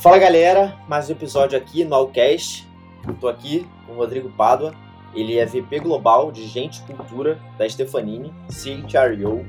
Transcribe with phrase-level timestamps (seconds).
[0.00, 2.66] Fala galera, mais um episódio aqui no Allcast.
[3.06, 4.72] Eu tô aqui com o Rodrigo Pádua.
[5.14, 9.44] Ele é VP Global de Gente Cultura da Stefanini, CHRO.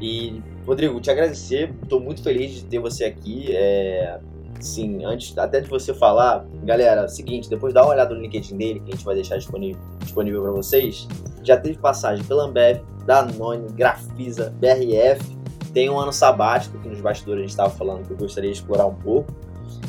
[0.00, 3.46] E, Rodrigo, te agradecer, estou muito feliz de ter você aqui.
[3.50, 4.20] É,
[4.60, 8.56] sim, antes até de você falar, galera, é seguinte, depois dá uma olhada no LinkedIn
[8.56, 11.08] dele, que a gente vai deixar disponível, disponível para vocês.
[11.42, 15.36] Já teve passagem pela Ambev, Danone, Grafisa, BRF.
[15.74, 18.56] Tem um ano sabático, que nos bastidores a gente estava falando que eu gostaria de
[18.56, 19.34] explorar um pouco.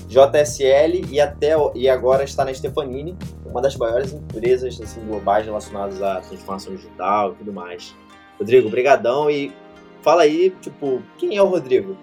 [0.08, 3.16] JSL e até e agora está na Stefanini,
[3.46, 7.96] uma das maiores empresas assim, globais relacionadas à transformação digital e tudo mais.
[8.40, 9.52] Rodrigo, brigadão e
[10.02, 11.98] fala aí, tipo, quem é o Rodrigo?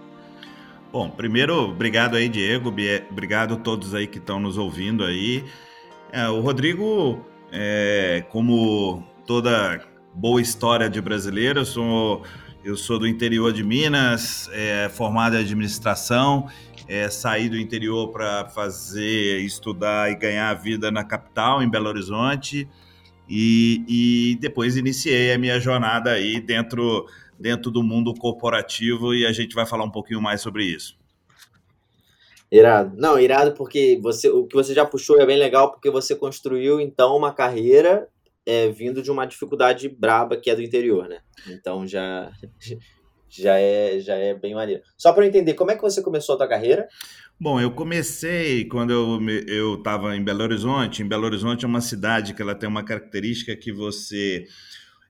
[0.92, 2.72] Bom, primeiro, obrigado aí, Diego,
[3.10, 5.44] obrigado a todos aí que estão nos ouvindo aí.
[6.12, 9.80] É, o Rodrigo, é, como toda
[10.14, 12.22] boa história de brasileiro, eu sou,
[12.62, 16.46] eu sou do interior de Minas, é, formado em administração
[16.88, 21.88] é, saí do interior para fazer, estudar e ganhar a vida na capital, em Belo
[21.88, 22.68] Horizonte,
[23.28, 27.06] e, e depois iniciei a minha jornada aí dentro,
[27.38, 30.96] dentro do mundo corporativo e a gente vai falar um pouquinho mais sobre isso.
[32.52, 32.94] Irado.
[32.96, 36.80] Não, irado porque você, o que você já puxou é bem legal porque você construiu
[36.80, 38.06] então uma carreira
[38.46, 41.20] é, vindo de uma dificuldade braba que é do interior, né?
[41.48, 42.30] Então já
[43.42, 44.82] já é, já é bem maneiro.
[44.96, 46.86] Só para eu entender, como é que você começou a tua carreira?
[47.38, 51.02] Bom, eu comecei quando eu estava em Belo Horizonte.
[51.02, 54.46] Em Belo Horizonte é uma cidade que ela tem uma característica que você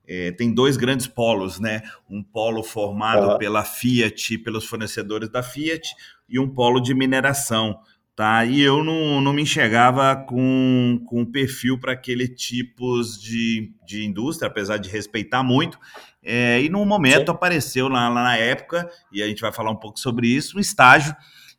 [0.06, 1.82] é, tem dois grandes polos, né?
[2.08, 3.38] Um polo formado uhum.
[3.38, 5.94] pela Fiat, pelos fornecedores da Fiat,
[6.28, 7.78] e um polo de mineração,
[8.16, 8.44] tá?
[8.44, 14.48] E eu não, não me enxergava com, com perfil para aquele tipos de, de indústria,
[14.48, 15.78] apesar de respeitar muito.
[16.22, 17.32] É, e no momento Sim.
[17.32, 20.60] apareceu lá, lá, na época, e a gente vai falar um pouco sobre isso, um
[20.60, 21.14] estágio,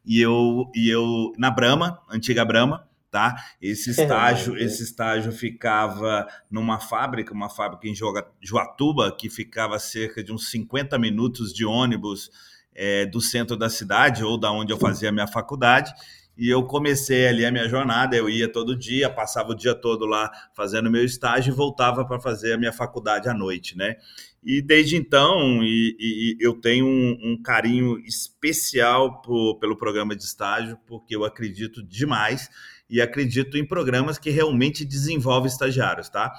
[0.06, 3.36] e eu, e eu na Brama, antiga Brama, tá?
[3.62, 7.96] Esse estágio, esse estágio ficava numa fábrica, uma fábrica em
[8.42, 12.32] Joatuba, que ficava cerca de uns 50 minutos de ônibus
[12.74, 15.94] é, do centro da cidade, ou da onde eu fazia a minha faculdade,
[16.38, 20.06] e eu comecei ali a minha jornada, eu ia todo dia, passava o dia todo
[20.06, 23.96] lá fazendo meu estágio e voltava para fazer a minha faculdade à noite, né?
[24.44, 30.24] E desde então, e, e eu tenho um, um carinho especial por, pelo programa de
[30.24, 32.50] estágio, porque eu acredito demais
[32.90, 36.32] e acredito em programas que realmente desenvolvem estagiários, tá?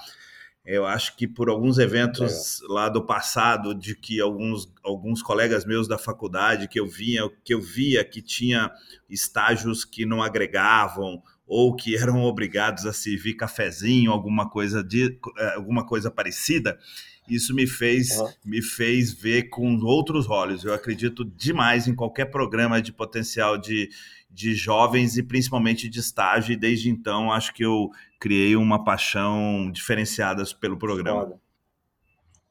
[0.67, 2.65] Eu acho que por alguns eventos é.
[2.67, 7.53] lá do passado, de que alguns, alguns colegas meus da faculdade que eu via, que
[7.53, 8.69] eu via que tinha
[9.09, 15.53] estágios que não agregavam ou que eram obrigados a servir cafezinho, alguma coisa de eh,
[15.55, 16.77] alguma coisa parecida,
[17.29, 18.27] isso me fez, uhum.
[18.45, 20.65] me fez ver com outros olhos.
[20.65, 23.89] Eu acredito demais em qualquer programa de potencial de,
[24.37, 27.89] de jovens e principalmente de estágio, e desde então acho que eu
[28.19, 31.41] criei uma paixão diferenciada pelo programa.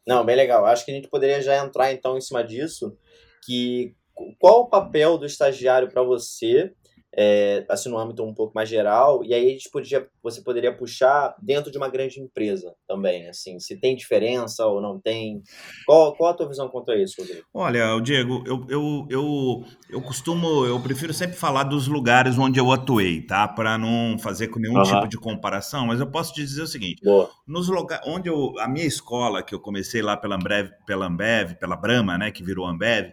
[0.05, 0.67] Não, bem legal.
[0.67, 2.99] Acho que a gente poderia já entrar então em cima disso,
[3.45, 3.95] que
[4.37, 6.75] qual o papel do estagiário para você
[7.15, 10.75] é, assim, no âmbito um pouco mais geral, e aí a gente podia, você poderia
[10.75, 15.43] puxar dentro de uma grande empresa também, assim, se tem diferença ou não tem.
[15.87, 17.47] Qual, qual a tua visão quanto a isso, Rodrigo?
[17.55, 22.71] Olha, Diego, eu, eu, eu, eu costumo, eu prefiro sempre falar dos lugares onde eu
[22.71, 23.49] atuei, tá?
[23.49, 24.83] Para não fazer com nenhum uhum.
[24.83, 27.31] tipo de comparação, mas eu posso te dizer o seguinte: Boa.
[27.47, 31.55] nos lugares onde eu, a minha escola, que eu comecei lá pela Ambev, pela Ambev,
[31.55, 33.13] pela Brahma, né, que virou Ambev,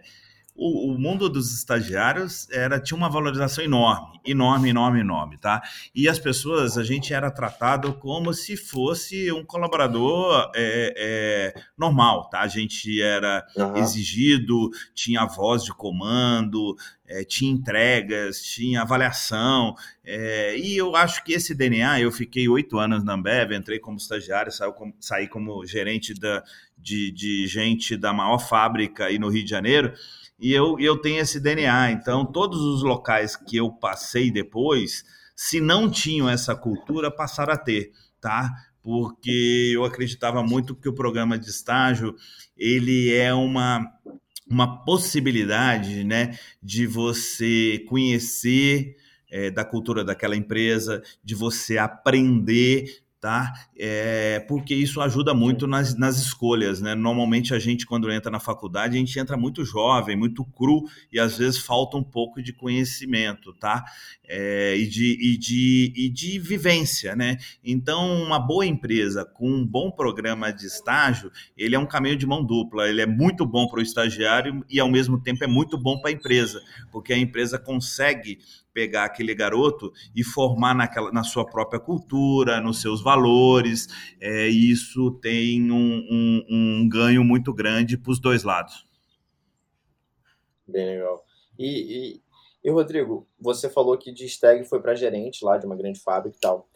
[0.56, 5.60] o, o, mundo dos estagiários era tinha uma valorização enorme, enorme, enorme, enorme, tá?
[5.92, 10.94] E as pessoas, a gente era tratado como se fosse um colaborador é,
[11.56, 12.40] é, normal, tá?
[12.40, 13.76] A gente era uhum.
[13.78, 16.76] exigido, tinha voz de comando,
[17.06, 22.78] é, tinha entregas, tinha avaliação, é, e eu acho que esse DNA, eu fiquei oito
[22.78, 26.44] anos na Ambev, entrei como estagiário, saí como, saí como gerente da,
[26.78, 29.92] de, de gente da maior fábrica aí no Rio de Janeiro,
[30.38, 31.92] e eu, eu tenho esse DNA.
[31.92, 37.56] Então, todos os locais que eu passei depois, se não tinham essa cultura, passaram a
[37.56, 38.50] ter, tá?
[38.82, 42.14] Porque eu acreditava muito que o programa de estágio
[42.56, 43.90] ele é uma
[44.46, 48.94] uma possibilidade, né, de você conhecer
[49.30, 53.54] é, da cultura daquela empresa, de você aprender tá?
[53.74, 56.94] É, porque isso ajuda muito nas, nas escolhas, né?
[56.94, 61.18] Normalmente a gente, quando entra na faculdade, a gente entra muito jovem, muito cru e
[61.18, 63.82] às vezes falta um pouco de conhecimento, tá?
[64.28, 67.38] É, e, de, e, de, e de vivência, né?
[67.64, 72.26] Então, uma boa empresa com um bom programa de estágio, ele é um caminho de
[72.26, 75.78] mão dupla, ele é muito bom para o estagiário e ao mesmo tempo é muito
[75.78, 76.60] bom para a empresa,
[76.92, 78.38] porque a empresa consegue
[78.74, 83.86] pegar aquele garoto e formar naquela, na sua própria cultura, nos seus valores.
[84.20, 88.84] É, isso tem um, um, um ganho muito grande para os dois lados.
[90.66, 91.24] Bem legal.
[91.58, 92.22] E, e,
[92.64, 96.36] e, Rodrigo, você falou que de Stag foi para gerente lá de uma grande fábrica
[96.36, 96.68] e tal.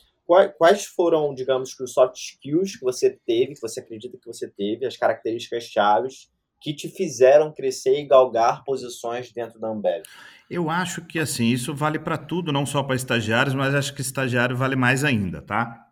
[0.58, 4.46] Quais foram, digamos, que os soft skills que você teve, que você acredita que você
[4.46, 10.02] teve, as características chaves que te fizeram crescer e galgar posições dentro da Ambev?
[10.50, 14.00] Eu acho que assim, isso vale para tudo, não só para estagiários, mas acho que
[14.00, 15.86] estagiário vale mais ainda, tá?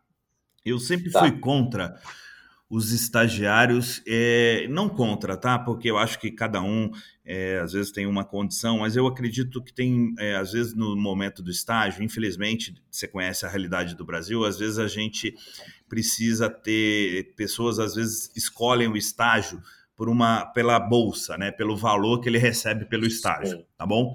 [0.64, 1.20] Eu sempre tá.
[1.20, 1.94] fui contra
[2.68, 5.56] os estagiários, é, não contra, tá?
[5.56, 6.90] Porque eu acho que cada um
[7.24, 10.96] é, às vezes tem uma condição, mas eu acredito que tem, é, às vezes no
[10.96, 15.32] momento do estágio, infelizmente, você conhece a realidade do Brasil, às vezes a gente
[15.88, 19.62] precisa ter pessoas, às vezes escolhem o estágio
[19.96, 21.50] por uma pela bolsa, né?
[21.50, 23.64] Pelo valor que ele recebe pelo estágio, Sim.
[23.76, 24.14] tá bom?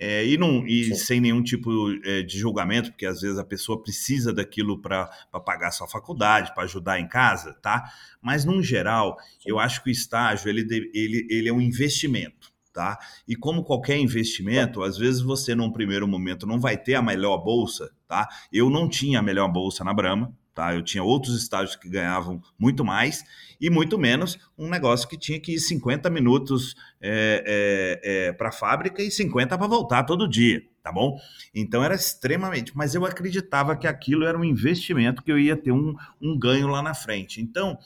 [0.00, 3.82] É, e não, e sem nenhum tipo é, de julgamento, porque às vezes a pessoa
[3.82, 5.06] precisa daquilo para
[5.44, 7.90] pagar sua faculdade, para ajudar em casa, tá?
[8.22, 12.56] Mas, num geral, eu acho que o estágio ele, ele, ele é um investimento.
[12.70, 12.96] Tá?
[13.26, 17.38] E como qualquer investimento, às vezes você num primeiro momento não vai ter a melhor
[17.38, 18.28] bolsa, tá?
[18.52, 20.74] Eu não tinha a melhor bolsa na Brama, tá?
[20.74, 23.24] Eu tinha outros estágios que ganhavam muito mais
[23.60, 28.48] e muito menos um negócio que tinha que ir 50 minutos é, é, é, para
[28.48, 31.16] a fábrica e 50 para voltar todo dia, tá bom?
[31.54, 35.70] Então era extremamente, mas eu acreditava que aquilo era um investimento que eu ia ter
[35.70, 37.40] um, um ganho lá na frente.
[37.40, 37.78] Então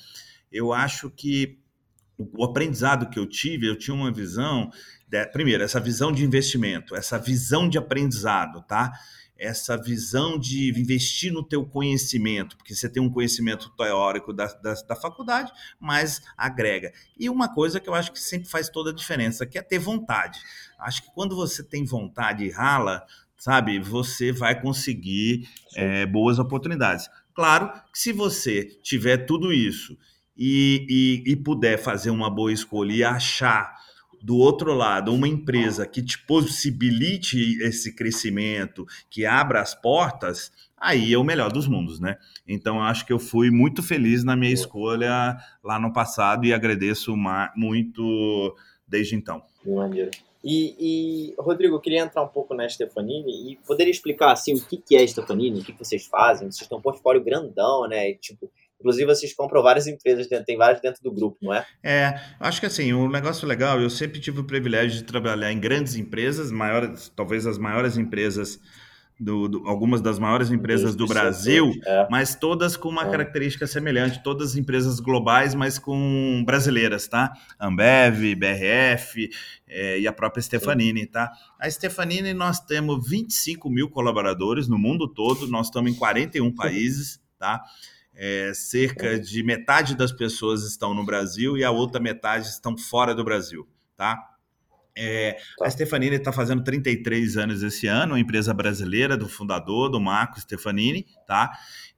[0.51, 1.59] eu acho que
[2.17, 4.71] o aprendizado que eu tive, eu tinha uma visão,
[5.31, 8.93] primeiro, essa visão de investimento, essa visão de aprendizado, tá?
[9.43, 14.75] Essa visão de investir no teu conhecimento, porque você tem um conhecimento teórico da, da,
[14.75, 16.93] da, faculdade, mas agrega.
[17.19, 19.81] E uma coisa que eu acho que sempre faz toda a diferença, que é ter
[19.81, 20.39] vontade.
[20.79, 23.05] Acho que quando você tem vontade e rala,
[23.37, 27.09] sabe, você vai conseguir é, boas oportunidades.
[27.35, 29.99] Claro que se você tiver tudo isso
[30.37, 33.75] e, e, e puder fazer uma boa escolha e achar
[34.23, 41.13] do outro lado, uma empresa que te possibilite esse crescimento, que abra as portas, aí
[41.13, 42.17] é o melhor dos mundos, né?
[42.47, 46.55] Então, eu acho que eu fui muito feliz na minha escolha lá no passado e
[46.55, 47.15] agradeço
[47.57, 48.55] muito
[48.87, 49.43] desde então.
[49.67, 50.11] Maneiro.
[50.45, 54.65] E, e, Rodrigo, eu queria entrar um pouco na Stefanini e poderia explicar assim o
[54.65, 56.51] que, que é a Stefanini, o que, que vocês fazem?
[56.51, 58.15] Vocês têm um portfólio grandão, né?
[58.15, 58.51] Tipo,
[58.83, 61.65] Inclusive, vocês compram várias empresas, tem várias dentro do grupo, não é?
[61.85, 65.61] É, acho que assim, um negócio legal, eu sempre tive o privilégio de trabalhar em
[65.61, 68.59] grandes empresas, maiores, talvez as maiores empresas,
[69.23, 72.09] do, do algumas das maiores empresas do Brasil, é.
[72.11, 73.11] mas todas com uma é.
[73.11, 77.33] característica semelhante, todas empresas globais, mas com brasileiras, tá?
[77.61, 79.31] Ambev, BRF
[79.69, 81.31] é, e a própria Stefanini, tá?
[81.61, 87.21] A Stefanini, nós temos 25 mil colaboradores no mundo todo, nós estamos em 41 países,
[87.39, 87.63] tá?
[88.15, 93.15] É, cerca de metade das pessoas estão no Brasil e a outra metade estão fora
[93.15, 93.67] do Brasil,
[93.97, 94.33] tá?
[94.95, 95.67] É, tá.
[95.67, 100.41] A Stefanini está fazendo 33 anos esse ano, uma empresa brasileira do fundador, do Marco
[100.41, 101.53] Stefanini, tá?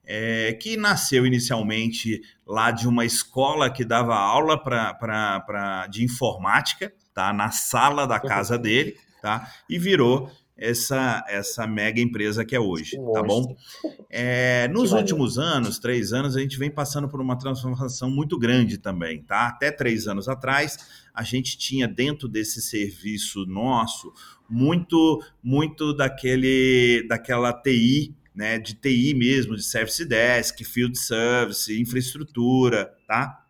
[0.05, 6.05] É, que nasceu inicialmente lá de uma escola que dava aula pra, pra, pra, de
[6.05, 7.33] informática, tá?
[7.33, 9.51] Na sala da casa dele, tá?
[9.69, 13.55] E virou essa, essa mega empresa que é hoje, tá bom?
[14.17, 18.79] É, nos últimos anos, três anos, a gente vem passando por uma transformação muito grande
[18.79, 19.49] também, tá?
[19.49, 20.79] Até três anos atrás,
[21.13, 24.13] a gente tinha dentro desse serviço nosso
[24.49, 28.57] muito, muito daquele, daquela TI, né?
[28.57, 33.45] De TI mesmo, de Service Desk, Field Service, infraestrutura, tá?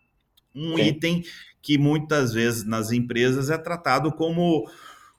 [0.55, 0.83] Um Sim.
[0.83, 1.25] item
[1.61, 4.67] que muitas vezes nas empresas é tratado como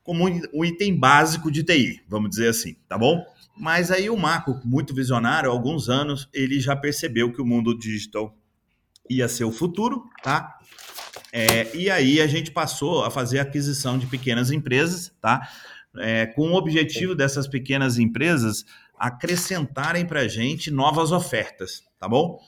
[0.05, 3.25] como um item básico de TI, vamos dizer assim, tá bom?
[3.57, 7.75] Mas aí o Marco, muito visionário, há alguns anos, ele já percebeu que o mundo
[7.77, 8.37] digital
[9.09, 10.59] ia ser o futuro, tá?
[11.33, 15.49] É, e aí a gente passou a fazer aquisição de pequenas empresas, tá?
[15.97, 18.63] É, com o objetivo dessas pequenas empresas
[18.99, 22.39] acrescentarem para a gente novas ofertas, tá bom?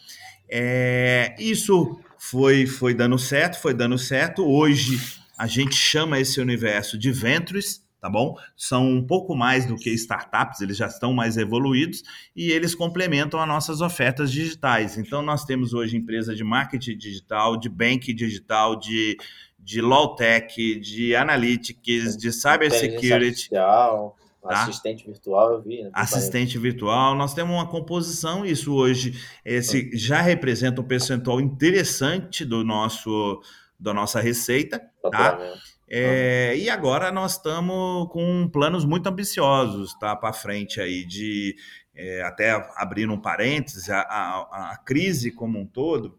[0.47, 4.45] É, isso foi, foi dando certo, foi dando certo.
[4.45, 8.35] Hoje a gente chama esse universo de ventures, tá bom?
[8.55, 12.01] São um pouco mais do que startups, eles já estão mais evoluídos
[12.35, 14.97] e eles complementam as nossas ofertas digitais.
[14.97, 19.17] Então, nós temos hoje empresa de marketing digital, de bank digital, de,
[19.59, 23.49] de low tech, de analytics, de cybersecurity.
[24.41, 24.63] Tá?
[24.63, 25.83] Assistente virtual, eu vi.
[25.83, 25.89] Né?
[25.93, 32.63] Assistente virtual, nós temos uma composição, isso hoje esse já representa um percentual interessante do
[32.63, 33.41] nosso
[33.79, 34.81] da nossa receita,
[35.11, 35.39] tá?
[35.89, 41.55] É, e agora nós estamos com planos muito ambiciosos, tá, para frente aí de
[41.95, 46.17] é, até abrir um parênteses, a, a, a, crise como um todo,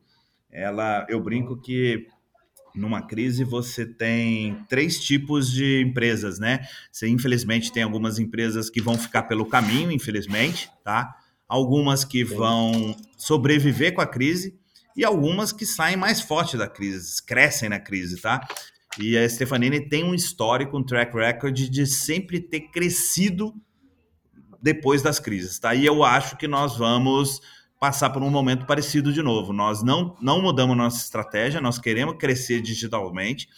[0.50, 2.06] ela, eu brinco que
[2.74, 6.60] numa crise você tem três tipos de empresas, né?
[6.90, 11.14] Você infelizmente tem algumas empresas que vão ficar pelo caminho, infelizmente, tá?
[11.46, 14.58] Algumas que vão sobreviver com a crise
[14.98, 18.44] e algumas que saem mais forte da crise, crescem na crise, tá?
[18.98, 23.54] E a Stefanini tem um histórico, um track record de sempre ter crescido
[24.60, 25.72] depois das crises, tá?
[25.72, 27.40] E eu acho que nós vamos
[27.78, 29.52] passar por um momento parecido de novo.
[29.52, 33.48] Nós não, não mudamos nossa estratégia, nós queremos crescer digitalmente,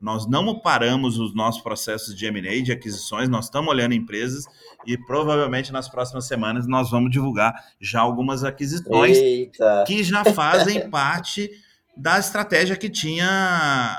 [0.00, 4.44] nós não paramos os nossos processos de M&A, de aquisições, nós estamos olhando empresas
[4.86, 9.84] e provavelmente nas próximas semanas nós vamos divulgar já algumas aquisições Eita.
[9.86, 11.50] que já fazem parte
[11.96, 13.26] da estratégia que tinha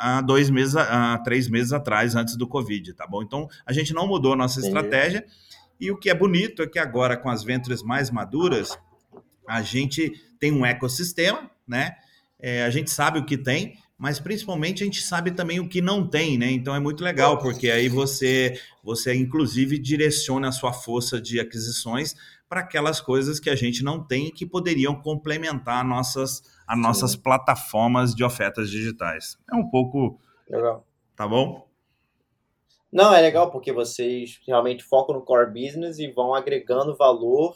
[0.02, 3.22] há dois meses, há três meses atrás, antes do Covid, tá bom?
[3.22, 5.26] Então, a gente não mudou a nossa estratégia
[5.80, 8.78] e o que é bonito é que agora, com as ventures mais maduras,
[9.46, 11.96] a gente tem um ecossistema, né?
[12.40, 15.82] É, a gente sabe o que tem, mas principalmente a gente sabe também o que
[15.82, 16.50] não tem, né?
[16.50, 22.16] Então é muito legal, porque aí você, você inclusive direciona a sua força de aquisições
[22.48, 27.16] para aquelas coisas que a gente não tem e que poderiam complementar nossas, as nossas
[27.18, 29.38] plataformas de ofertas digitais.
[29.52, 30.18] É um pouco.
[30.50, 30.88] Legal.
[31.14, 31.68] Tá bom?
[32.90, 37.56] Não, é legal porque vocês realmente focam no core business e vão agregando valor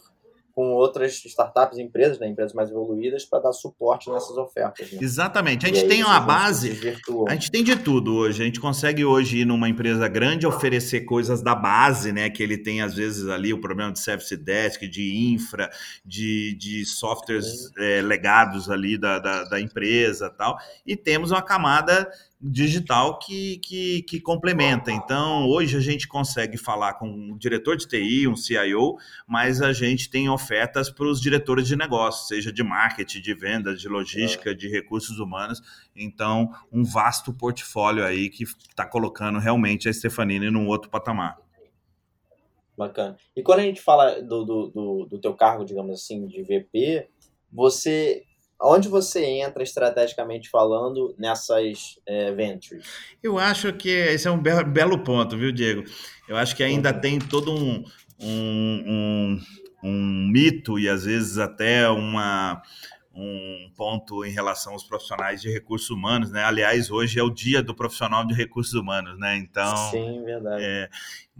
[0.53, 4.91] com outras startups, empresas, né, empresas mais evoluídas, para dar suporte nessas ofertas.
[4.91, 4.99] Né?
[5.01, 5.65] Exatamente.
[5.65, 6.79] A gente tem uma base,
[7.27, 8.43] a gente tem de tudo hoje.
[8.43, 12.29] A gente consegue hoje ir numa empresa grande oferecer coisas da base, né?
[12.29, 15.71] Que ele tem, às vezes, ali o problema de service desk, de infra,
[16.05, 20.55] de, de softwares é, legados ali da, da, da empresa tal.
[20.85, 22.07] E temos uma camada
[22.43, 24.91] digital que, que, que, complementa.
[24.91, 29.71] Então, hoje a gente consegue falar com um diretor de TI, um CIO, mas a
[29.71, 34.51] gente tem ofertas para os diretores de negócio, seja de marketing, de vendas, de logística,
[34.51, 34.53] é.
[34.53, 35.61] de recursos humanos.
[35.95, 41.37] Então, um vasto portfólio aí que está colocando realmente a Stefanini num outro patamar.
[42.77, 43.15] Bacana.
[43.35, 47.07] E quando a gente fala do, do, do, do teu cargo, digamos assim, de VP,
[47.51, 48.23] você
[48.63, 52.85] onde você entra estrategicamente falando nessas é, ventures?
[53.21, 55.83] Eu acho que esse é um belo, belo ponto, viu, Diego?
[56.27, 57.83] Eu acho que ainda tem todo um,
[58.19, 59.41] um, um,
[59.83, 62.61] um mito e às vezes até uma
[63.13, 66.43] um ponto em relação aos profissionais de recursos humanos, né?
[66.43, 69.37] Aliás, hoje é o dia do profissional de recursos humanos, né?
[69.37, 70.63] Então, sim, verdade.
[70.63, 70.89] É,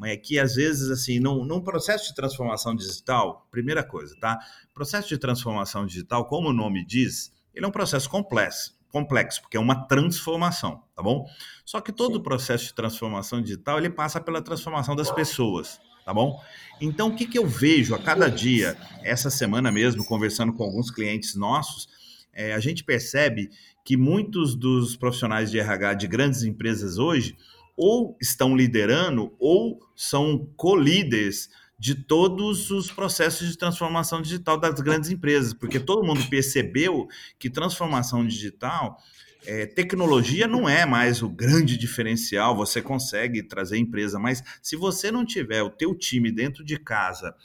[0.04, 4.38] é que às vezes assim, num, num processo de transformação digital, primeira coisa, tá?
[4.74, 9.58] Processo de transformação digital, como o nome diz, ele é um processo complexo, complexo, porque
[9.58, 11.26] é uma transformação, tá bom?
[11.66, 16.14] Só que todo o processo de transformação digital, ele passa pela transformação das pessoas tá
[16.14, 16.42] bom?
[16.82, 20.92] Então, o que, que eu vejo a cada dia, essa semana mesmo, conversando com alguns
[20.92, 21.88] clientes nossos,
[22.34, 23.50] é, a gente percebe
[23.86, 27.36] que muitos dos profissionais de RH de grandes empresas hoje
[27.76, 35.10] ou estão liderando ou são co-líderes de todos os processos de transformação digital das grandes
[35.10, 38.98] empresas, porque todo mundo percebeu que transformação digital
[39.46, 45.12] é, tecnologia não é mais o grande diferencial, você consegue trazer empresa, mas se você
[45.12, 47.36] não tiver o teu time dentro de casa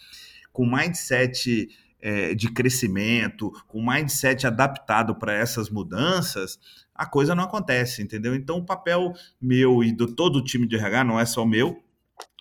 [0.53, 1.69] com mindset
[2.01, 6.59] é, de crescimento, com mindset adaptado para essas mudanças,
[6.95, 8.35] a coisa não acontece, entendeu?
[8.35, 11.47] Então o papel meu e do todo o time de RH, não é só o
[11.47, 11.83] meu,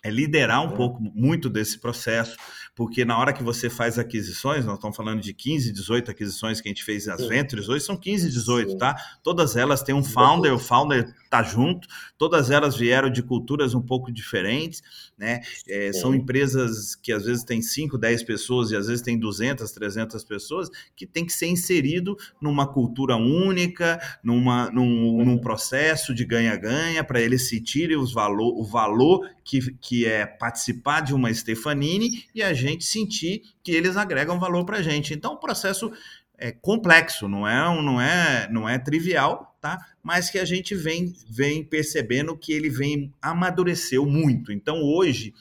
[0.04, 0.76] é liderar um é.
[0.76, 2.36] pouco, muito desse processo,
[2.74, 6.68] porque na hora que você faz aquisições, nós estamos falando de 15, 18 aquisições que
[6.68, 8.78] a gente fez as ventures, hoje são 15, 18, Sim.
[8.78, 8.96] tá?
[9.22, 13.82] Todas elas têm um founder, o founder tá junto, todas elas vieram de culturas um
[13.82, 15.40] pouco diferentes, né?
[15.68, 19.70] É, são empresas que às vezes têm 5, 10 pessoas e às vezes tem 200,
[19.72, 26.24] 300 pessoas, que tem que ser inserido numa cultura única, numa, num, num processo de
[26.24, 32.24] ganha-ganha, para eles sentirem os valor, o valor que, que é participar de uma Stefanini
[32.34, 35.12] e a gente sentir que eles agregam valor para a gente.
[35.12, 35.90] Então, o processo
[36.38, 39.78] é complexo, não é, não é, não é trivial, tá?
[40.02, 44.52] Mas que a gente vem, vem percebendo que ele vem amadureceu muito.
[44.52, 45.34] Então, hoje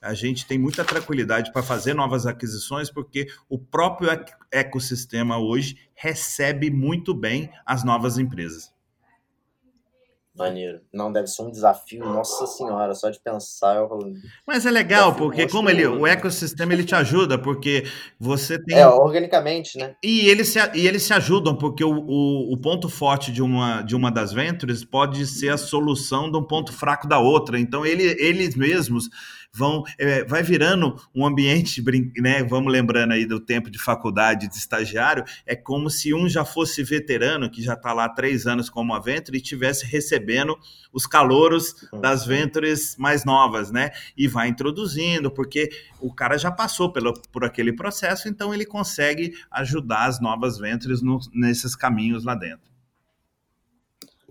[0.00, 4.10] a gente tem muita tranquilidade para fazer novas aquisições, porque o próprio
[4.52, 8.73] ecossistema hoje recebe muito bem as novas empresas.
[10.36, 10.80] Maneiro.
[10.92, 13.76] Não, deve ser um desafio, nossa senhora, só de pensar.
[13.76, 13.88] Eu...
[14.44, 17.84] Mas é legal, porque como ele, o ecossistema ele te ajuda, porque
[18.18, 18.76] você tem.
[18.76, 19.94] É, organicamente, né?
[20.02, 23.82] E eles se, e eles se ajudam, porque o, o, o, ponto forte de uma,
[23.82, 27.56] de uma das ventures pode ser a solução de um ponto fraco da outra.
[27.60, 29.08] Então, ele, eles mesmos
[29.54, 31.82] vão é, vai virando um ambiente,
[32.16, 32.42] né?
[32.42, 36.82] Vamos lembrando aí do tempo de faculdade de estagiário, é como se um já fosse
[36.82, 40.58] veterano, que já está lá há três anos como a Venture, e estivesse recebendo
[40.92, 42.00] os calouros uhum.
[42.00, 43.90] das Ventures mais novas, né?
[44.16, 45.70] E vai introduzindo, porque
[46.00, 51.00] o cara já passou pelo, por aquele processo, então ele consegue ajudar as novas Ventures
[51.00, 52.74] no, nesses caminhos lá dentro.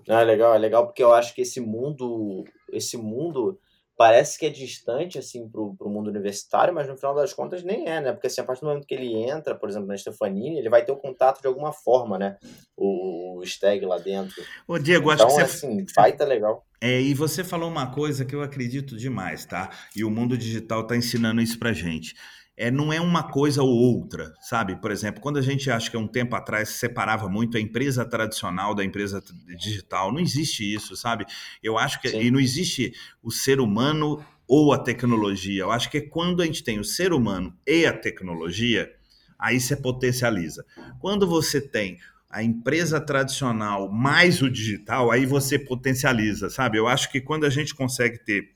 [0.10, 3.58] Ah, é legal, é legal porque eu acho que esse mundo, esse mundo
[3.98, 7.88] parece que é distante, assim, pro, pro mundo universitário, mas no final das contas nem
[7.88, 8.12] é, né?
[8.12, 10.84] Porque, assim, a partir do momento que ele entra, por exemplo, na Stefanini, ele vai
[10.84, 12.38] ter o um contato de alguma forma, né?
[12.76, 14.44] O, o Steg lá dentro.
[14.68, 15.66] Ô, Diego, então, acho que você...
[15.66, 16.66] assim, vai tá legal.
[16.82, 19.70] É, e você falou uma coisa que eu acredito demais, tá?
[19.96, 22.14] E o mundo digital tá ensinando isso pra gente
[22.56, 24.76] é, não é uma coisa ou outra, sabe?
[24.76, 28.76] Por exemplo, quando a gente acha que um tempo atrás separava muito a empresa tradicional
[28.76, 29.24] da empresa
[29.58, 31.26] digital, não existe isso, sabe?
[31.62, 32.94] Eu acho que e não existe
[33.24, 35.64] o ser humano ou a tecnologia.
[35.64, 38.92] Eu acho que é quando a gente tem o ser humano e a tecnologia,
[39.40, 40.64] aí você potencializa.
[41.00, 41.98] Quando você tem
[42.30, 46.78] a empresa tradicional mais o digital, aí você potencializa, sabe?
[46.78, 48.54] Eu acho que quando a gente consegue ter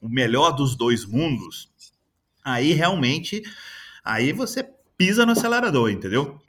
[0.00, 1.69] o melhor dos dois mundos,
[2.44, 3.42] aí realmente,
[4.04, 6.40] aí você pisa no acelerador, entendeu?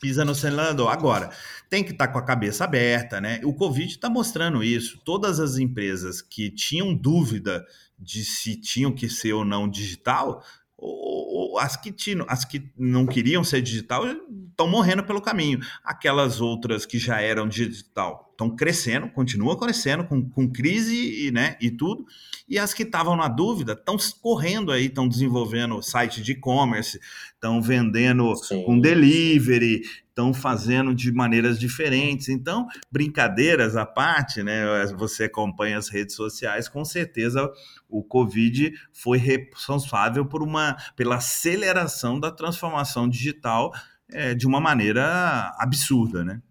[0.00, 0.88] Pisa no acelerador.
[0.88, 1.30] Agora,
[1.68, 3.40] tem que estar tá com a cabeça aberta, né?
[3.44, 5.00] O Covid está mostrando isso.
[5.04, 7.64] Todas as empresas que tinham dúvida
[7.98, 10.44] de se tinham que ser ou não digital,
[10.76, 11.21] ou,
[11.58, 14.04] as, que tinham, as que não queriam ser digital
[14.50, 15.60] estão morrendo pelo caminho.
[15.84, 21.56] Aquelas outras que já eram digital estão crescendo, continuam crescendo com, com crise e, né,
[21.60, 22.04] e tudo.
[22.48, 26.98] E as que estavam na dúvida estão correndo aí, estão desenvolvendo site de e-commerce,
[27.34, 28.64] estão vendendo Sim.
[28.64, 32.28] com delivery, estão fazendo de maneiras diferentes.
[32.28, 34.86] Então, brincadeiras à parte, né?
[34.98, 37.50] Você acompanha as redes sociais, com certeza
[37.88, 43.70] o Covid foi responsável por uma pela aceleração da transformação digital
[44.10, 46.42] é, de uma maneira absurda, né?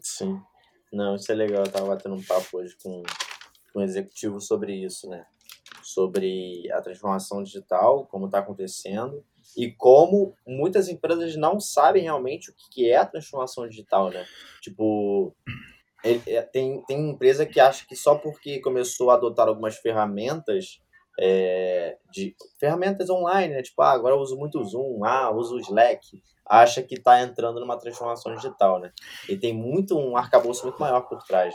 [0.00, 0.40] Sim.
[0.92, 1.64] Não, isso é legal.
[1.64, 3.02] Eu tava batendo um papo hoje com,
[3.72, 5.24] com um executivo sobre isso, né?
[5.82, 9.24] Sobre a transformação digital, como está acontecendo
[9.56, 14.26] e como muitas empresas não sabem realmente o que é a transformação digital, né?
[14.60, 15.34] Tipo,
[16.04, 20.80] ele, é, tem, tem empresa que acha que só porque começou a adotar algumas ferramentas
[21.18, 23.62] é, de ferramentas online, né?
[23.62, 27.60] Tipo, ah, agora eu uso muito Zoom, ah, uso o Slack, acha que está entrando
[27.60, 28.92] numa transformação digital, né?
[29.28, 31.54] E tem muito um arcabouço muito maior por trás.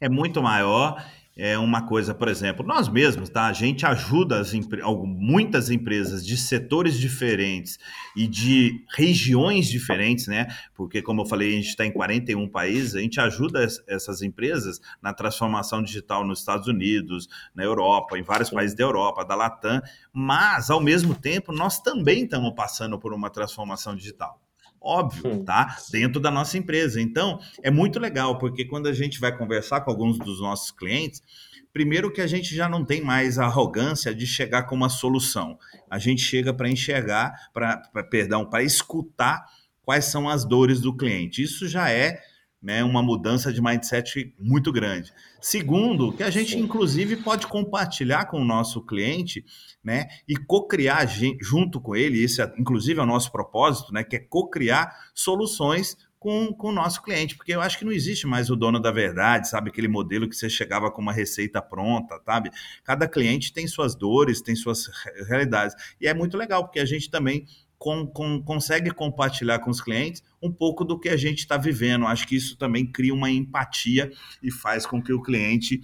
[0.00, 1.04] É muito maior
[1.40, 3.46] é uma coisa, por exemplo, nós mesmos, tá?
[3.46, 4.52] A gente ajuda as
[5.06, 7.78] muitas empresas de setores diferentes
[8.16, 10.48] e de regiões diferentes, né?
[10.74, 14.80] Porque, como eu falei, a gente está em 41 países, a gente ajuda essas empresas
[15.00, 19.80] na transformação digital nos Estados Unidos, na Europa, em vários países da Europa, da Latam,
[20.12, 24.40] mas, ao mesmo tempo, nós também estamos passando por uma transformação digital
[24.88, 25.76] óbvio, tá?
[25.92, 27.00] Dentro da nossa empresa.
[27.00, 31.22] Então, é muito legal, porque quando a gente vai conversar com alguns dos nossos clientes,
[31.72, 35.58] primeiro que a gente já não tem mais a arrogância de chegar com uma solução.
[35.90, 37.76] A gente chega para enxergar, para
[38.10, 39.44] perdão, para escutar
[39.82, 41.42] quais são as dores do cliente.
[41.42, 42.20] Isso já é
[42.60, 45.12] né, uma mudança de mindset muito grande.
[45.40, 49.44] Segundo, que a gente inclusive pode compartilhar com o nosso cliente,
[49.82, 51.06] né, e co-criar
[51.40, 55.96] junto com ele, isso é, inclusive é o nosso propósito, né, que é co-criar soluções
[56.18, 58.90] com, com o nosso cliente, porque eu acho que não existe mais o dono da
[58.90, 59.70] verdade, sabe?
[59.70, 62.50] Aquele modelo que você chegava com uma receita pronta, sabe?
[62.82, 64.88] Cada cliente tem suas dores, tem suas
[65.28, 65.76] realidades.
[66.00, 67.46] E é muito legal, porque a gente também
[67.78, 72.06] com, com, consegue compartilhar com os clientes um pouco do que a gente está vivendo.
[72.06, 74.10] Acho que isso também cria uma empatia
[74.42, 75.80] e faz com que o cliente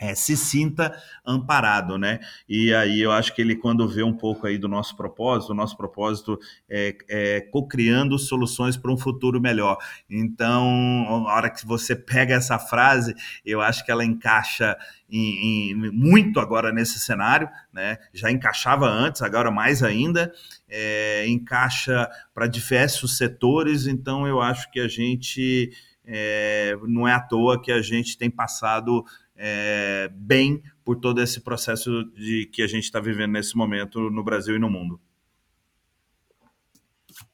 [0.00, 2.20] é, se sinta amparado, né?
[2.48, 5.54] E aí eu acho que ele, quando vê um pouco aí do nosso propósito, o
[5.54, 9.76] nosso propósito é, é co-criando soluções para um futuro melhor.
[10.08, 14.74] Então, a hora que você pega essa frase, eu acho que ela encaixa
[15.10, 17.98] em, em, muito agora nesse cenário, né?
[18.14, 20.32] Já encaixava antes, agora mais ainda,
[20.66, 25.70] é, encaixa para diversos setores, então eu acho que a gente.
[26.12, 29.04] É, não é à toa que a gente tem passado
[29.42, 34.22] é, bem por todo esse processo de que a gente está vivendo nesse momento no
[34.22, 35.00] Brasil e no mundo.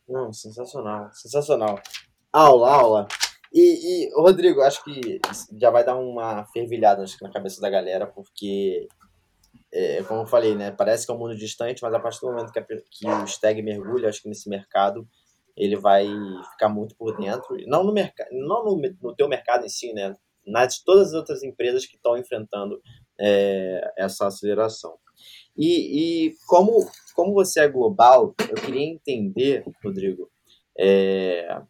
[0.08, 1.80] Não, sensacional, sensacional.
[2.32, 3.08] Aula, aula.
[3.52, 5.18] E, e, Rodrigo, acho que
[5.58, 8.86] já vai dar uma fervilhada acho que, na cabeça da galera, porque,
[9.72, 12.28] é, como eu falei, né, parece que é um mundo distante, mas a partir do
[12.28, 15.08] momento que, a, que o Stag mergulha, acho que nesse mercado,
[15.56, 16.06] ele vai
[16.52, 17.56] ficar muito por dentro.
[17.66, 20.14] Não no mercado, não no, no teu mercado em si, né,
[20.46, 22.80] nas todas as outras empresas que estão enfrentando
[23.18, 24.96] é, essa aceleração.
[25.56, 30.30] E, e, como, como você é global, eu queria entender, Rodrigo,
[30.78, 31.60] é,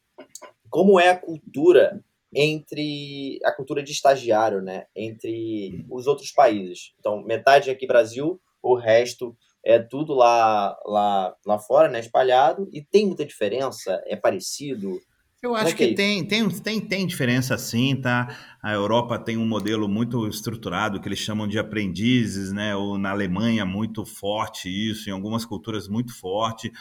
[0.69, 2.03] como é a cultura
[2.35, 6.93] entre a cultura de estagiário, né, entre os outros países.
[6.99, 12.83] Então, metade aqui Brasil, o resto é tudo lá lá lá fora, né, espalhado e
[12.83, 15.01] tem muita diferença, é parecido.
[15.43, 18.37] Eu acho que, que é tem, tem, tem, tem diferença sim, tá?
[18.63, 22.75] A Europa tem um modelo muito estruturado que eles chamam de aprendizes, né?
[22.75, 26.73] Ou na Alemanha muito forte isso, em algumas culturas muito forte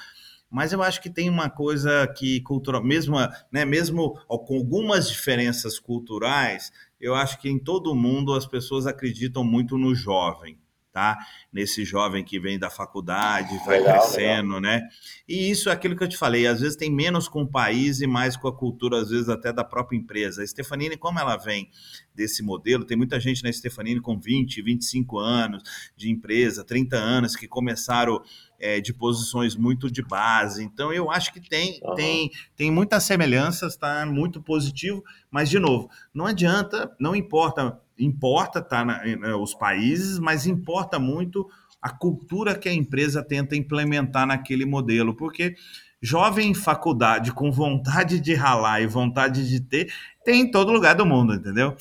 [0.49, 3.17] mas eu acho que tem uma coisa que cultural, mesmo,
[3.51, 9.43] né, mesmo com algumas diferenças culturais, eu acho que em todo mundo as pessoas acreditam
[9.43, 10.57] muito no jovem
[10.95, 11.17] tá?
[11.51, 14.61] Nesse jovem que vem da faculdade, vai legal, crescendo, legal.
[14.61, 14.87] né?
[15.27, 17.99] E isso é aquilo que eu te falei, às vezes tem menos com o país
[17.99, 20.41] e mais com a cultura, às vezes até da própria empresa.
[20.41, 21.69] A Stefanini, como ela vem
[22.15, 25.63] desse modelo, tem muita gente na Stefanini com 20, 25 anos
[25.97, 28.23] de empresa, 30 anos, que começaram
[28.57, 30.63] é, de posições muito de base.
[30.63, 31.93] Então, eu acho que tem, uhum.
[31.95, 34.05] tem, tem muitas semelhanças, tá?
[34.05, 40.19] Muito positivo, mas, de novo, não adianta, não importa importa tá na, né, os países,
[40.19, 41.47] mas importa muito
[41.81, 45.55] a cultura que a empresa tenta implementar naquele modelo, porque
[46.01, 49.91] jovem em faculdade com vontade de ralar e vontade de ter,
[50.23, 51.75] tem em todo lugar do mundo, entendeu?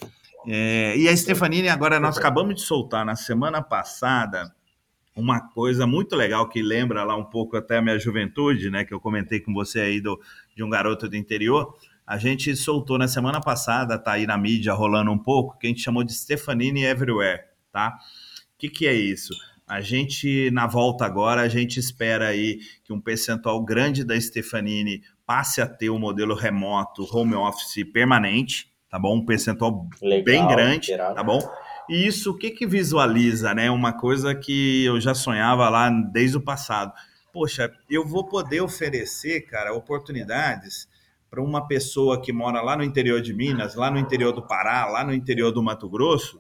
[0.47, 4.55] É, e a Stefanini, agora nós acabamos de soltar na semana passada
[5.17, 8.85] uma coisa muito legal que lembra lá um pouco até a minha juventude, né?
[8.85, 10.21] Que eu comentei com você aí do,
[10.55, 11.75] de um garoto do interior
[12.07, 15.71] a gente soltou na semana passada, tá aí na mídia rolando um pouco, que a
[15.71, 17.97] gente chamou de Stefanini Everywhere, tá?
[18.55, 19.33] O que, que é isso?
[19.67, 25.03] A gente, na volta agora, a gente espera aí que um percentual grande da Stefanini
[25.25, 29.17] passe a ter o um modelo remoto, home office permanente, tá bom?
[29.17, 31.41] Um percentual Legal, bem grande, tá bom?
[31.89, 33.71] E isso, o que que visualiza, né?
[33.71, 36.93] Uma coisa que eu já sonhava lá desde o passado.
[37.33, 40.87] Poxa, eu vou poder oferecer, cara, oportunidades
[41.35, 44.87] para uma pessoa que mora lá no interior de Minas, lá no interior do Pará,
[44.87, 46.39] lá no interior do Mato Grosso,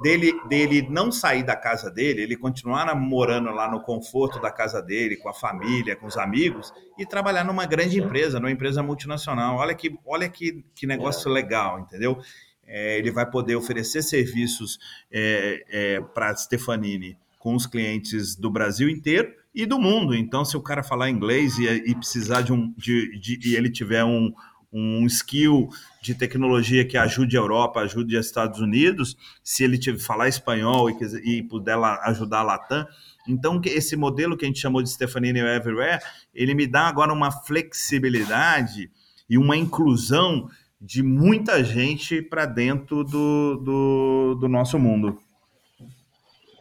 [0.00, 4.80] dele, dele não sair da casa dele, ele continuar morando lá no conforto da casa
[4.80, 9.56] dele, com a família, com os amigos, e trabalhar numa grande empresa, numa empresa multinacional.
[9.56, 12.16] Olha que, olha que, que negócio legal, entendeu?
[12.64, 14.78] É, ele vai poder oferecer serviços
[15.10, 20.14] é, é, para a Stefanini com os clientes do Brasil inteiro e do mundo.
[20.14, 22.74] Então, se o cara falar inglês e, e precisar de um.
[22.76, 24.30] De, de, e ele tiver um,
[24.70, 25.70] um skill
[26.02, 30.90] de tecnologia que ajude a Europa, ajude os Estados Unidos, se ele tiver, falar espanhol
[30.90, 32.86] e, e puder ajudar a Latam.
[33.26, 36.02] Então, esse modelo que a gente chamou de Stefanini Everywhere,
[36.34, 38.90] ele me dá agora uma flexibilidade
[39.28, 45.18] e uma inclusão de muita gente para dentro do, do, do nosso mundo.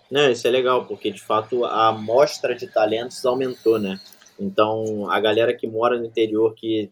[0.10, 4.00] Não, isso é legal, porque de fato a amostra de talentos aumentou, né?
[4.40, 6.92] Então, a galera que mora no interior, que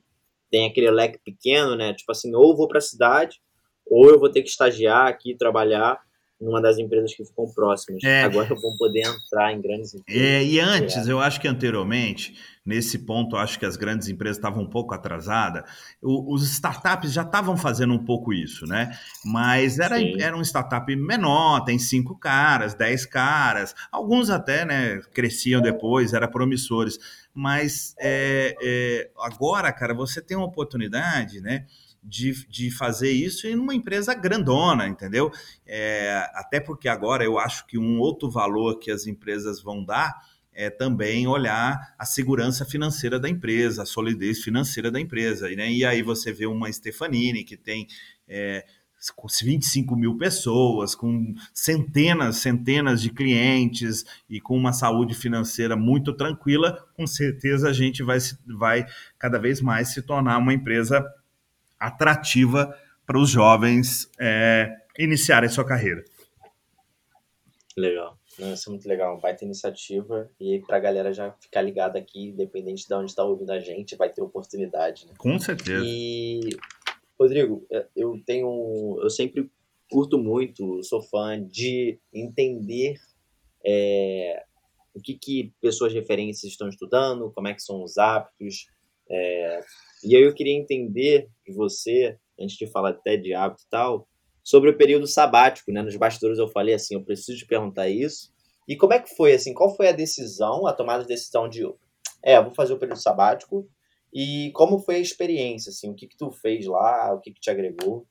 [0.49, 1.93] tem aquele leque pequeno, né?
[1.93, 3.41] Tipo assim, ou vou para a cidade,
[3.85, 5.99] ou eu vou ter que estagiar aqui, trabalhar
[6.43, 8.03] numa das empresas que ficam próximas.
[8.03, 8.23] É.
[8.23, 10.21] Agora vão poder entrar em grandes empresas.
[10.21, 14.63] É, e antes, eu acho que anteriormente, nesse ponto, acho que as grandes empresas estavam
[14.63, 15.63] um pouco atrasadas.
[16.01, 18.91] Os startups já estavam fazendo um pouco isso, né?
[19.25, 25.61] Mas era, era um startup menor, tem cinco caras, dez caras, alguns até né, cresciam
[25.61, 26.99] depois, eram promissores.
[27.33, 31.65] Mas é, é, agora, cara, você tem uma oportunidade, né?
[32.03, 35.31] De, de fazer isso em uma empresa grandona, entendeu?
[35.65, 40.13] É, até porque agora eu acho que um outro valor que as empresas vão dar
[40.55, 45.49] é também olhar a segurança financeira da empresa, a solidez financeira da empresa.
[45.49, 45.71] Né?
[45.71, 47.87] E aí você vê uma Stefanini que tem
[48.27, 48.63] é,
[49.43, 56.87] 25 mil pessoas, com centenas, centenas de clientes e com uma saúde financeira muito tranquila,
[56.95, 58.85] com certeza a gente vai, vai
[59.19, 61.03] cada vez mais se tornar uma empresa
[61.87, 66.03] atrativa para os jovens é, iniciarem sua carreira.
[67.75, 68.17] Legal.
[68.39, 72.29] Isso é muito legal, vai ter iniciativa e para a galera já ficar ligada aqui,
[72.29, 75.05] independente de onde está ouvindo a gente, vai ter oportunidade.
[75.05, 75.13] Né?
[75.17, 75.83] Com certeza.
[75.85, 76.49] E,
[77.19, 79.51] Rodrigo, é, eu tenho, eu sempre
[79.89, 82.95] curto muito, sou fã de entender
[83.63, 84.43] é,
[84.93, 88.67] o que, que pessoas referências estão estudando, como é que são os hábitos,
[89.07, 89.59] é,
[90.03, 94.07] e aí eu queria entender de você antes de falar até de hábito e tal,
[94.43, 95.81] sobre o período sabático, né?
[95.81, 98.31] Nos bastidores eu falei assim, eu preciso te perguntar isso.
[98.67, 101.63] E como é que foi, assim, qual foi a decisão, a tomada de decisão de,
[102.23, 103.67] é, vou fazer o período sabático,
[104.13, 107.41] e como foi a experiência, assim, o que que tu fez lá, o que que
[107.41, 108.05] te agregou?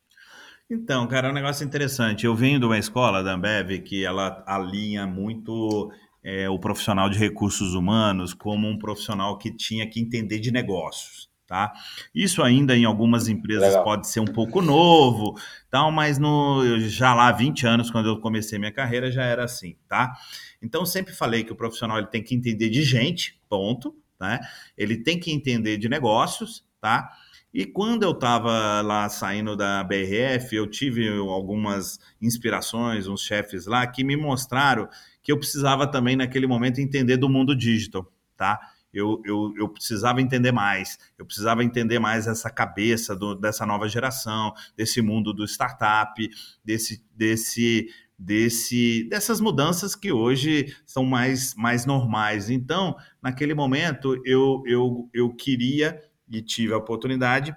[0.71, 2.25] Então, cara, é um negócio interessante.
[2.25, 5.93] Eu venho de uma escola da Ambev que ela alinha muito
[6.25, 11.32] é, o profissional de recursos humanos como um profissional que tinha que entender de negócios.
[11.53, 11.71] Tá?
[12.15, 13.85] Isso ainda em algumas empresas Legal.
[13.85, 15.39] pode ser um pouco novo,
[15.71, 19.45] tal, mas no, já lá há 20 anos, quando eu comecei minha carreira, já era
[19.45, 20.15] assim, tá?
[20.63, 24.41] Então, sempre falei que o profissional ele tem que entender de gente, ponto, né?
[24.79, 27.11] Ele tem que entender de negócios, tá?
[27.53, 33.87] E quando eu estava lá saindo da BRF, eu tive algumas inspirações, uns chefes lá
[33.87, 34.89] que me mostraram
[35.23, 38.59] que eu precisava também, naquele momento, entender do mundo digital, tá?
[38.93, 43.89] Eu, eu, eu precisava entender mais, eu precisava entender mais essa cabeça do, dessa nova
[43.89, 46.29] geração, desse mundo do startup,
[46.65, 52.51] desse, desse, desse, dessas mudanças que hoje são mais, mais normais.
[52.51, 56.01] Então, naquele momento, eu, eu, eu queria
[56.31, 57.55] e tive a oportunidade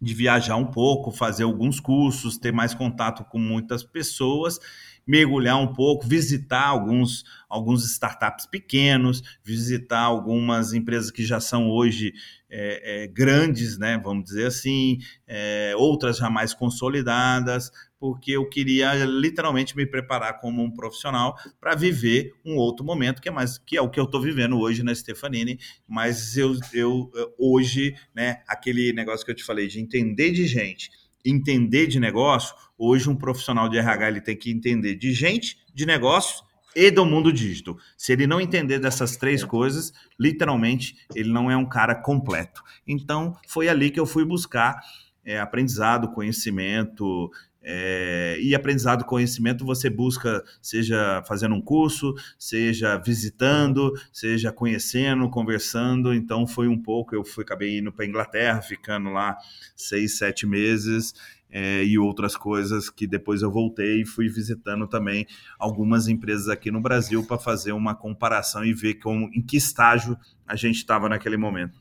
[0.00, 4.58] de viajar um pouco, fazer alguns cursos, ter mais contato com muitas pessoas
[5.06, 12.12] mergulhar um pouco, visitar alguns, alguns startups pequenos, visitar algumas empresas que já são hoje
[12.48, 18.94] é, é, grandes, né, vamos dizer assim, é, outras já mais consolidadas, porque eu queria
[19.04, 23.76] literalmente me preparar como um profissional para viver um outro momento que é mais que
[23.76, 28.92] é o que eu estou vivendo hoje na Stefanini, mas eu, eu hoje, né, aquele
[28.92, 30.90] negócio que eu te falei de entender de gente
[31.24, 35.86] entender de negócio, hoje um profissional de RH ele tem que entender de gente, de
[35.86, 36.42] negócios
[36.74, 37.76] e do mundo digital.
[37.96, 42.62] Se ele não entender dessas três coisas, literalmente ele não é um cara completo.
[42.86, 44.80] Então foi ali que eu fui buscar
[45.24, 47.30] é, aprendizado, conhecimento,
[47.66, 56.12] é, e aprendizado, conhecimento você busca, seja fazendo um curso, seja visitando, seja conhecendo, conversando.
[56.12, 59.36] Então foi um pouco, eu fui acabei indo para Inglaterra, ficando lá
[59.74, 61.14] seis, sete meses.
[61.56, 65.24] É, e outras coisas que depois eu voltei e fui visitando também
[65.56, 70.18] algumas empresas aqui no Brasil para fazer uma comparação e ver como, em que estágio
[70.44, 71.80] a gente estava naquele momento.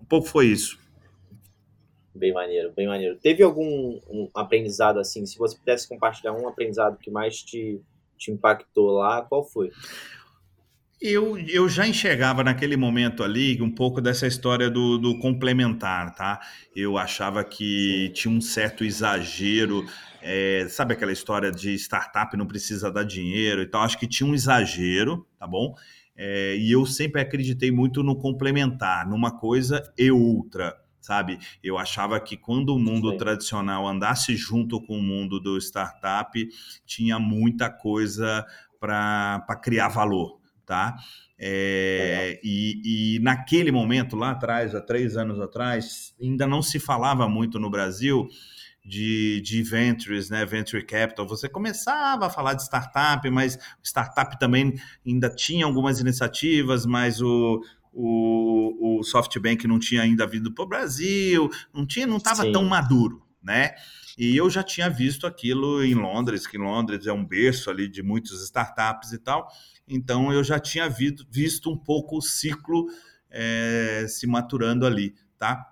[0.00, 0.78] Um pouco foi isso.
[2.14, 3.16] Bem maneiro, bem maneiro.
[3.16, 5.24] Teve algum um aprendizado assim?
[5.24, 7.80] Se você pudesse compartilhar um aprendizado que mais te,
[8.18, 9.70] te impactou lá, qual foi?
[11.00, 16.38] Eu, eu já enxergava naquele momento ali um pouco dessa história do, do complementar, tá?
[16.76, 19.84] Eu achava que tinha um certo exagero,
[20.20, 23.82] é, sabe aquela história de startup não precisa dar dinheiro e tal?
[23.82, 25.74] Acho que tinha um exagero, tá bom?
[26.16, 31.38] É, e eu sempre acreditei muito no complementar, numa coisa e outra sabe?
[31.62, 33.18] Eu achava que quando o mundo Sim.
[33.18, 36.48] tradicional andasse junto com o mundo do startup,
[36.86, 38.46] tinha muita coisa
[38.80, 40.96] para criar valor, tá?
[41.38, 47.28] É, e, e, naquele momento, lá atrás, há três anos atrás, ainda não se falava
[47.28, 48.28] muito no Brasil
[48.84, 51.26] de, de ventures, né, venture capital.
[51.26, 54.74] Você começava a falar de startup, mas startup também
[55.06, 57.60] ainda tinha algumas iniciativas, mas o,
[57.92, 62.64] o, o SoftBank não tinha ainda vindo para o Brasil, não tinha, não estava tão
[62.64, 63.74] maduro, né?
[64.16, 68.02] E eu já tinha visto aquilo em Londres, que Londres é um berço ali de
[68.02, 69.48] muitas startups e tal.
[69.88, 72.86] Então eu já tinha visto, visto um pouco o ciclo
[73.30, 75.66] é, se maturando ali, tá?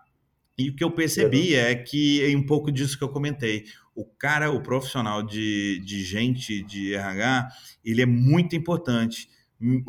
[0.58, 3.64] E o que eu percebi é que é um pouco disso que eu comentei.
[3.94, 7.48] O cara, o profissional de, de gente de RH,
[7.82, 9.28] ele é muito importante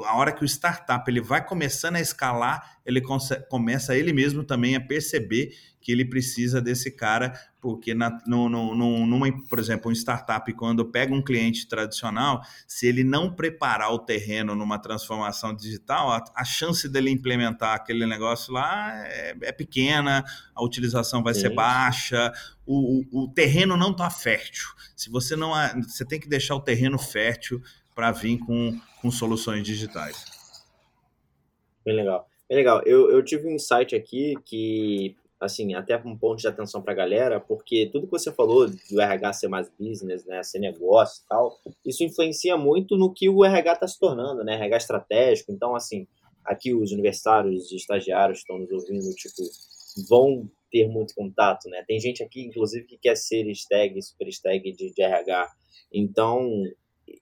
[0.05, 3.01] a hora que o startup ele vai começando a escalar, ele
[3.49, 9.05] começa ele mesmo também a perceber que ele precisa desse cara, porque na, no, no,
[9.05, 13.99] numa, por exemplo, um startup, quando pega um cliente tradicional, se ele não preparar o
[13.99, 20.23] terreno numa transformação digital, a, a chance dele implementar aquele negócio lá é, é pequena,
[20.53, 21.41] a utilização vai Sim.
[21.41, 22.31] ser baixa,
[22.65, 24.67] o, o, o terreno não está fértil.
[24.95, 25.51] Se você não.
[25.81, 27.61] Você tem que deixar o terreno fértil
[27.95, 30.25] para vir com, com soluções digitais.
[31.85, 32.27] Bem legal.
[32.47, 32.81] Bem legal.
[32.85, 36.95] Eu, eu tive um insight aqui que, assim, até um ponto de atenção para a
[36.95, 41.27] galera, porque tudo que você falou do RH ser mais business, né, ser negócio e
[41.27, 45.51] tal, isso influencia muito no que o RH está se tornando, né, RH estratégico.
[45.51, 46.07] Então, assim,
[46.45, 49.43] aqui os universitários e estagiários estão nos ouvindo, tipo,
[50.09, 51.83] vão ter muito contato, né?
[51.85, 55.51] Tem gente aqui, inclusive, que quer ser stag, super stag de, de RH.
[55.93, 56.63] Então,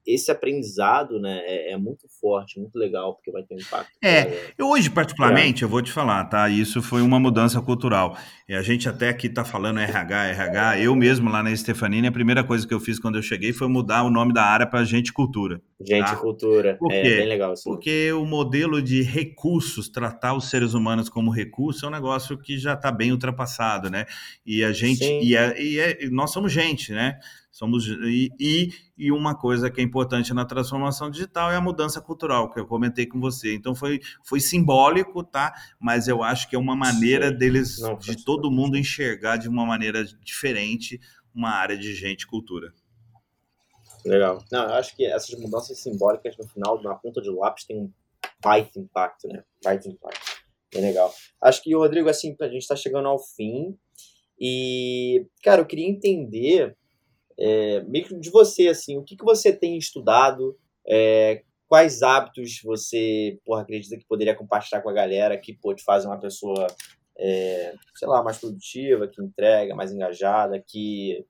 [0.06, 3.92] esse aprendizado né, é, é, muito forte, muito legal, porque vai ter um impacto.
[4.04, 5.66] É, eu hoje, particularmente, é.
[5.66, 6.50] eu vou te falar, tá?
[6.50, 8.18] Isso foi uma mudança cultural.
[8.48, 10.80] E a gente até aqui tá falando RH, RH.
[10.80, 13.68] Eu mesmo lá na Stefanini, a primeira coisa que eu fiz quando eu cheguei foi
[13.68, 15.62] mudar o nome da área para Gente Cultura.
[15.82, 16.16] Gente tá?
[16.18, 16.76] Cultura.
[16.78, 17.64] Por é, bem legal isso.
[17.64, 22.58] Porque o modelo de recursos, tratar os seres humanos como recurso, é um negócio que
[22.58, 24.06] já está bem ultrapassado, né?
[24.46, 25.04] E a gente.
[25.04, 27.18] E, é, e é, nós somos gente, né?
[27.50, 32.00] Somos e, e, e, uma coisa que é importante na transformação digital é a mudança
[32.00, 33.56] cultural, que eu comentei com você.
[33.56, 35.54] Então foi, foi simbólico, tá?
[35.80, 37.38] Mas eu acho que é uma maneira Sim.
[37.38, 41.00] deles, Não, de todo mundo enxergar de uma maneira diferente
[41.34, 42.74] uma área de gente cultura.
[44.06, 44.44] Legal.
[44.52, 47.92] Não, eu acho que essas mudanças simbólicas no final, na ponta de lápis, tem um
[48.42, 49.44] baita impacto, né?
[49.64, 50.40] Baita impacto.
[50.74, 51.14] Bem legal.
[51.42, 53.78] Acho que, Rodrigo, assim, a gente está chegando ao fim.
[54.40, 56.78] E, cara, eu queria entender
[57.38, 60.58] é, meio de você, assim, o que, que você tem estudado,
[60.88, 66.08] é, quais hábitos você porra, acredita que poderia compartilhar com a galera que pode fazer
[66.08, 66.68] uma pessoa,
[67.18, 71.26] é, sei lá, mais produtiva, que entrega, mais engajada, que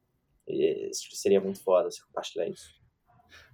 [0.49, 2.79] é, seria muito foda você compartilhar isso.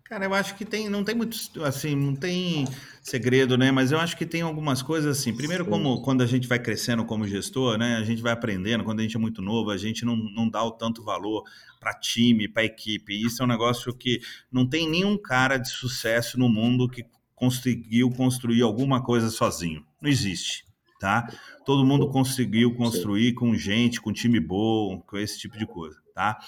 [0.05, 2.67] Cara, eu acho que tem, não tem muito, assim, não tem
[3.01, 3.71] segredo, né?
[3.71, 5.35] Mas eu acho que tem algumas coisas assim.
[5.35, 7.95] Primeiro, como quando a gente vai crescendo como gestor, né?
[7.95, 8.83] A gente vai aprendendo.
[8.83, 11.43] Quando a gente é muito novo, a gente não, não dá o tanto valor
[11.79, 13.19] para time, para equipe.
[13.19, 14.19] Isso é um negócio que
[14.51, 17.03] não tem nenhum cara de sucesso no mundo que
[17.33, 19.83] conseguiu construir alguma coisa sozinho.
[19.99, 20.64] Não existe,
[20.99, 21.27] tá?
[21.65, 26.39] Todo mundo conseguiu construir com gente, com time bom, com esse tipo de coisa tá?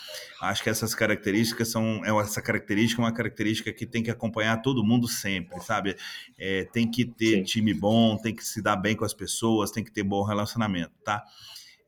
[0.41, 4.62] Acho que essas características são é essa característica é uma característica que tem que acompanhar
[4.62, 5.97] todo mundo sempre, sabe?
[6.39, 7.43] É, tem que ter Sim.
[7.43, 10.93] time bom, tem que se dar bem com as pessoas, tem que ter bom relacionamento,
[11.03, 11.21] tá?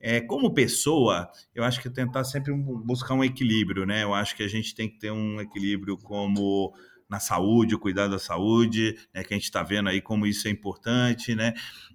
[0.01, 4.03] É, como pessoa, eu acho que tentar sempre buscar um equilíbrio, né?
[4.03, 6.73] Eu acho que a gente tem que ter um equilíbrio como
[7.09, 9.23] na saúde, o cuidado da saúde, né?
[9.23, 11.53] Que a gente está vendo aí como isso é importante, né?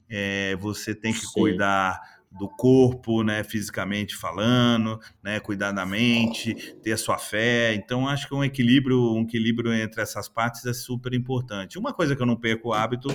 [0.09, 1.33] É, você tem que Sim.
[1.33, 2.01] cuidar
[2.37, 7.75] do corpo, né, fisicamente falando, né, cuidar da mente, ter a sua fé.
[7.75, 11.79] Então, acho que um equilíbrio, um equilíbrio entre essas partes é super importante.
[11.79, 13.09] Uma coisa que eu não perco o hábito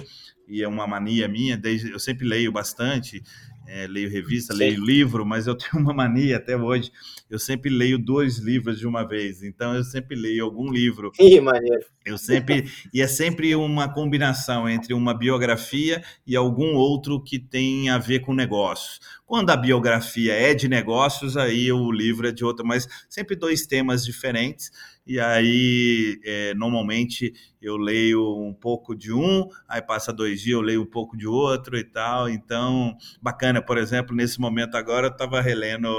[0.48, 3.22] e é uma mania minha, desde eu sempre leio bastante,
[3.70, 4.60] é, leio revista, Sim.
[4.60, 6.92] leio livro, mas eu tenho uma mania até hoje.
[7.30, 9.44] Eu sempre leio dois livros de uma vez.
[9.44, 11.12] Então eu sempre leio algum livro.
[11.12, 11.86] Que maneiro.
[12.10, 17.90] Eu sempre e é sempre uma combinação entre uma biografia e algum outro que tem
[17.90, 19.00] a ver com negócios.
[19.26, 23.68] Quando a biografia é de negócios, aí o livro é de outro, mas sempre dois
[23.68, 24.72] temas diferentes
[25.10, 30.62] e aí é, normalmente eu leio um pouco de um, aí passa dois dias eu
[30.62, 32.30] leio um pouco de outro e tal.
[32.30, 35.90] Então, bacana, por exemplo, nesse momento agora eu estava relendo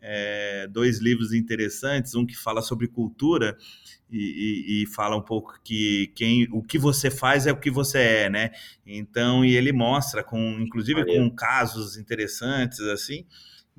[0.00, 3.56] é, dois livros interessantes, um que fala sobre cultura
[4.10, 7.70] e, e, e, fala um pouco que quem, o que você faz é o que
[7.70, 8.50] você é, né?
[8.86, 13.26] Então, e ele mostra, com, inclusive com casos interessantes assim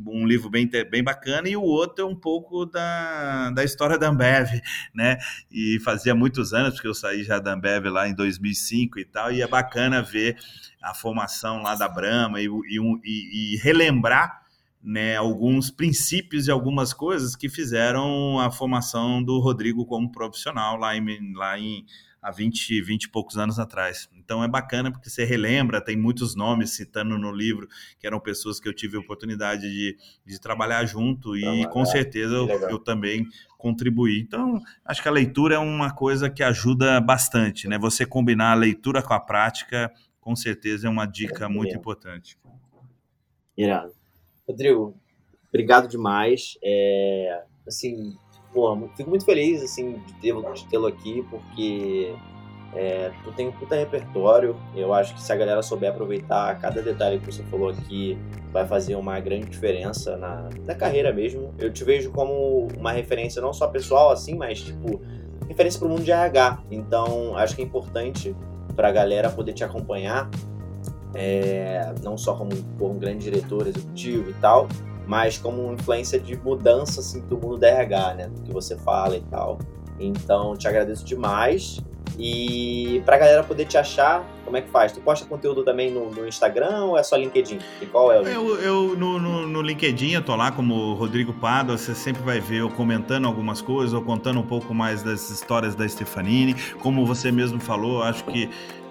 [0.05, 4.09] um livro bem, bem bacana, e o outro é um pouco da, da história da
[4.09, 4.47] Ambev,
[4.93, 5.17] né?
[5.51, 9.31] E fazia muitos anos, porque eu saí já da Ambev lá em 2005 e tal,
[9.31, 10.37] e é bacana ver
[10.81, 14.46] a formação lá da Brahma e, e, e relembrar
[14.81, 20.95] né, alguns princípios e algumas coisas que fizeram a formação do Rodrigo como profissional lá
[20.95, 21.85] em, lá em
[22.21, 24.09] há 20, 20 e poucos anos atrás.
[24.13, 27.67] Então é bacana porque você relembra, tem muitos nomes citando no livro
[27.99, 32.35] que eram pessoas que eu tive a oportunidade de, de trabalhar junto e com certeza
[32.35, 33.25] eu, eu, também
[33.57, 34.19] contribuí.
[34.19, 37.77] Então acho que a leitura é uma coisa que ajuda bastante, né?
[37.79, 42.37] Você combinar a leitura com a prática, com certeza é uma dica é, muito importante.
[43.55, 43.93] Irado.
[44.47, 44.95] Rodrigo,
[45.49, 46.57] obrigado demais.
[46.63, 48.15] É, assim,
[48.95, 50.13] fico muito feliz assim, de
[50.69, 52.15] tê-lo aqui, porque
[52.73, 54.55] é, tu tem um puta repertório.
[54.75, 58.17] Eu acho que se a galera souber aproveitar cada detalhe que você falou aqui,
[58.51, 61.53] vai fazer uma grande diferença na, na carreira mesmo.
[61.57, 65.01] Eu te vejo como uma referência não só pessoal, assim, mas tipo,
[65.47, 66.63] referência para o mundo de RH.
[66.71, 68.36] Então, acho que é importante
[68.75, 70.29] para a galera poder te acompanhar,
[71.13, 74.67] é, não só como um grande diretor executivo e tal,
[75.05, 78.27] mas como influência de mudança assim, do mundo da RH, né?
[78.27, 79.57] Do que você fala e tal.
[79.99, 81.79] Então, te agradeço demais.
[82.19, 84.91] E pra galera poder te achar, como é que faz?
[84.91, 87.59] Tu posta conteúdo também no, no Instagram ou é só LinkedIn?
[87.79, 91.31] E qual é o Eu, eu no, no, no, LinkedIn, eu tô lá como Rodrigo
[91.33, 95.29] Pado, você sempre vai ver eu comentando algumas coisas, ou contando um pouco mais das
[95.29, 96.55] histórias da Stefanini.
[96.81, 98.49] Como você mesmo falou, acho que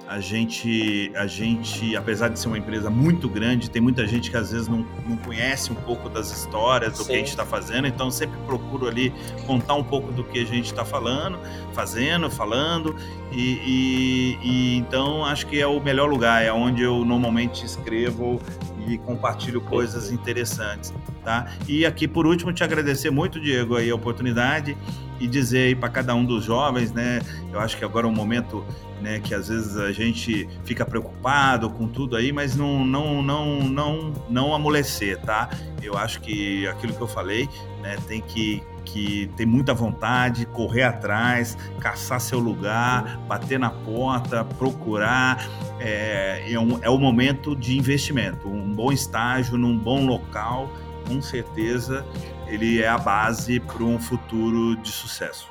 [0.08, 4.36] a gente, a gente, apesar de ser uma empresa muito grande, tem muita gente que
[4.36, 7.06] às vezes não, não conhece um pouco das histórias do Sim.
[7.06, 9.12] que a gente está fazendo, então sempre procuro ali
[9.46, 11.38] contar um pouco do que a gente está falando,
[11.72, 12.94] fazendo, falando,
[13.32, 18.40] e, e, e, então acho que é o melhor lugar, é onde eu normalmente escrevo
[18.86, 20.94] e compartilho coisas interessantes,
[21.24, 21.50] tá?
[21.66, 24.76] E aqui por último te agradecer muito, Diego, aí a oportunidade
[25.18, 27.20] e dizer aí para cada um dos jovens, né?
[27.52, 28.64] Eu acho que agora é um momento
[29.00, 33.60] né, que às vezes a gente fica preocupado com tudo aí, mas não, não, não,
[33.60, 35.50] não, não amolecer, tá?
[35.82, 37.48] Eu acho que aquilo que eu falei,
[37.80, 44.44] né, tem que, que ter muita vontade, correr atrás, caçar seu lugar, bater na porta,
[44.44, 45.46] procurar.
[45.78, 48.48] É, é, um, é o momento de investimento.
[48.48, 50.70] Um bom estágio num bom local,
[51.06, 52.04] com certeza,
[52.46, 55.48] ele é a base para um futuro de sucesso.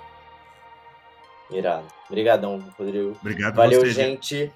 [1.52, 1.95] Irado.
[2.10, 3.18] Obrigadão, Rodrigo.
[3.20, 4.52] Obrigado Valeu, você, gente.